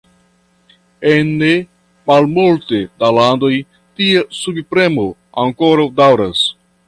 [1.09, 1.49] En ne
[2.11, 3.53] malmulte da landoj,
[4.01, 5.07] tia subpremo
[5.45, 6.43] ankoraŭ daŭras.